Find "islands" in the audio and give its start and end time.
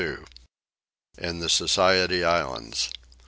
2.23-2.89